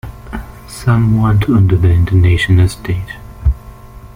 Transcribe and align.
Some 0.67 1.21
went 1.21 1.47
onto 1.47 1.77
the 1.77 1.91
international 1.91 2.67
stage. 2.69 3.17